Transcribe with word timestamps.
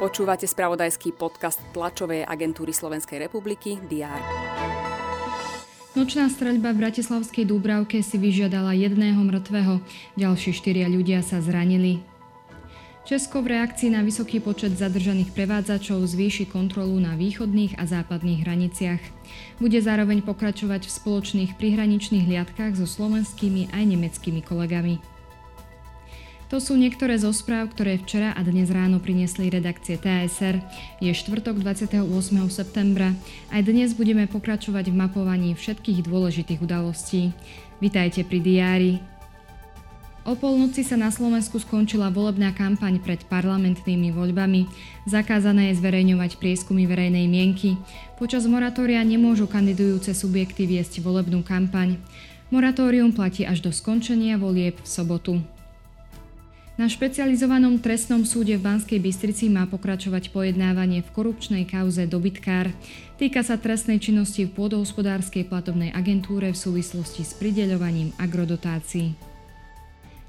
Počúvate 0.00 0.48
spravodajský 0.48 1.12
podcast 1.12 1.60
tlačovej 1.76 2.24
agentúry 2.24 2.72
Slovenskej 2.72 3.20
republiky 3.28 3.76
DR. 3.84 4.16
Nočná 5.92 6.32
streľba 6.32 6.72
v 6.72 6.88
Bratislavskej 6.88 7.44
Dúbravke 7.44 8.00
si 8.00 8.16
vyžiadala 8.16 8.72
jedného 8.72 9.20
mŕtvého, 9.20 9.84
ďalší 10.16 10.56
štyria 10.56 10.88
ľudia 10.88 11.20
sa 11.20 11.44
zranili. 11.44 12.00
Česko 13.04 13.44
v 13.44 13.58
reakcii 13.58 13.92
na 13.92 14.00
vysoký 14.00 14.40
počet 14.40 14.72
zadržaných 14.78 15.36
prevádzačov 15.36 16.00
zvýši 16.08 16.48
kontrolu 16.48 16.96
na 16.96 17.18
východných 17.18 17.76
a 17.76 17.84
západných 17.84 18.46
hraniciach. 18.46 19.02
Bude 19.60 19.82
zároveň 19.84 20.24
pokračovať 20.24 20.88
v 20.88 20.94
spoločných 20.96 21.50
prihraničných 21.60 22.24
hliadkách 22.24 22.78
so 22.78 22.86
slovenskými 22.88 23.68
aj 23.74 23.82
nemeckými 23.84 24.40
kolegami. 24.46 25.19
To 26.50 26.58
sú 26.58 26.74
niektoré 26.74 27.14
zo 27.14 27.30
správ, 27.30 27.70
ktoré 27.70 27.94
včera 27.94 28.34
a 28.34 28.42
dnes 28.42 28.74
ráno 28.74 28.98
priniesli 28.98 29.54
redakcie 29.54 29.94
TSR. 29.94 30.58
Je 30.98 31.14
štvrtok 31.14 31.62
28. 31.62 32.02
septembra. 32.50 33.14
Aj 33.54 33.62
dnes 33.62 33.94
budeme 33.94 34.26
pokračovať 34.26 34.90
v 34.90 34.98
mapovaní 34.98 35.54
všetkých 35.54 36.02
dôležitých 36.10 36.58
udalostí. 36.58 37.30
Vitajte 37.78 38.26
pri 38.26 38.38
diári. 38.42 38.92
O 40.26 40.34
polnoci 40.34 40.82
sa 40.82 40.98
na 40.98 41.14
Slovensku 41.14 41.62
skončila 41.62 42.10
volebná 42.10 42.50
kampaň 42.50 42.98
pred 42.98 43.22
parlamentnými 43.30 44.10
voľbami. 44.10 44.66
Zakázané 45.06 45.70
je 45.70 45.78
zverejňovať 45.78 46.34
prieskumy 46.42 46.82
verejnej 46.90 47.30
mienky. 47.30 47.78
Počas 48.18 48.50
moratória 48.50 48.98
nemôžu 49.06 49.46
kandidujúce 49.46 50.18
subjekty 50.18 50.66
viesť 50.66 50.98
volebnú 50.98 51.46
kampaň. 51.46 51.94
Moratórium 52.50 53.14
platí 53.14 53.46
až 53.46 53.62
do 53.62 53.70
skončenia 53.70 54.34
volieb 54.34 54.74
v 54.82 54.88
sobotu. 54.90 55.38
Na 56.80 56.88
špecializovanom 56.88 57.76
trestnom 57.76 58.24
súde 58.24 58.56
v 58.56 58.64
Banskej 58.64 59.04
Bystrici 59.04 59.52
má 59.52 59.68
pokračovať 59.68 60.32
pojednávanie 60.32 61.04
v 61.04 61.12
korupčnej 61.12 61.68
kauze 61.68 62.08
dobytkár. 62.08 62.72
Týka 63.20 63.44
sa 63.44 63.60
trestnej 63.60 64.00
činnosti 64.00 64.48
v 64.48 64.56
pôdohospodárskej 64.56 65.44
platobnej 65.44 65.92
agentúre 65.92 66.48
v 66.48 66.56
súvislosti 66.56 67.20
s 67.20 67.36
prideľovaním 67.36 68.16
agrodotácií. 68.16 69.12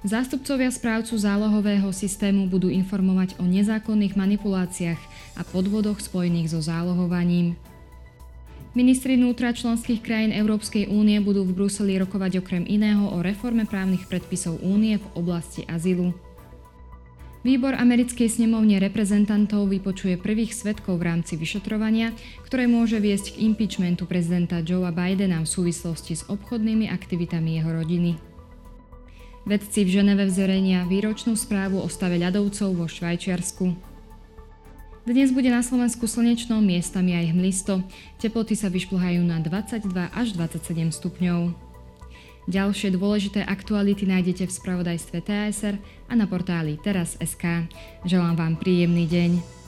Zástupcovia 0.03 0.67
správcu 0.75 1.15
zálohového 1.15 1.87
systému 1.95 2.51
budú 2.51 2.67
informovať 2.67 3.39
o 3.39 3.47
nezákonných 3.47 4.19
manipuláciách 4.19 4.99
a 5.39 5.47
podvodoch 5.47 6.03
spojených 6.03 6.51
so 6.51 6.59
zálohovaním. 6.59 7.55
Ministri 8.75 9.15
vnútra 9.15 9.55
členských 9.55 10.03
krajín 10.03 10.35
Európskej 10.35 10.91
únie 10.91 11.15
budú 11.23 11.47
v 11.47 11.55
Bruseli 11.63 11.95
rokovať 11.95 12.43
okrem 12.43 12.67
iného 12.67 13.07
o 13.07 13.23
reforme 13.23 13.63
právnych 13.63 14.03
predpisov 14.11 14.59
únie 14.59 14.99
v 14.99 15.07
oblasti 15.15 15.63
azylu. 15.71 16.11
Výbor 17.41 17.73
americkej 17.73 18.29
snemovne 18.29 18.77
reprezentantov 18.77 19.65
vypočuje 19.65 20.13
prvých 20.21 20.53
svetkov 20.53 21.01
v 21.01 21.09
rámci 21.09 21.41
vyšetrovania, 21.41 22.13
ktoré 22.45 22.69
môže 22.69 23.01
viesť 23.01 23.33
k 23.33 23.49
impeachmentu 23.49 24.05
prezidenta 24.05 24.61
Joea 24.61 24.93
Bidena 24.93 25.41
v 25.41 25.49
súvislosti 25.49 26.21
s 26.21 26.29
obchodnými 26.29 26.85
aktivitami 26.93 27.57
jeho 27.57 27.73
rodiny. 27.73 28.11
Vedci 29.49 29.81
v 29.81 29.89
Ženeve 29.89 30.29
vzorenia 30.29 30.85
výročnú 30.85 31.33
správu 31.33 31.81
o 31.81 31.89
stave 31.89 32.21
ľadovcov 32.21 32.77
vo 32.77 32.85
Švajčiarsku. 32.85 33.73
Dnes 35.09 35.33
bude 35.33 35.49
na 35.49 35.65
Slovensku 35.65 36.05
slnečno, 36.05 36.61
miestami 36.61 37.17
aj 37.17 37.33
hmlisto. 37.33 37.81
Teploty 38.21 38.53
sa 38.53 38.69
vyšplhajú 38.69 39.25
na 39.25 39.41
22 39.41 39.89
až 40.13 40.37
27 40.37 40.93
stupňov. 40.93 41.70
Ďalšie 42.49 42.97
dôležité 42.97 43.45
aktuality 43.45 44.09
nájdete 44.09 44.49
v 44.49 44.55
spravodajstve 44.57 45.17
TSR 45.21 45.75
a 46.09 46.13
na 46.17 46.25
portáli 46.25 46.81
teraz.sk. 46.81 47.69
Želám 48.01 48.33
vám 48.33 48.53
príjemný 48.57 49.05
deň. 49.05 49.60